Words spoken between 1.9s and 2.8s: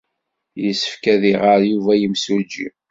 i yimsujji.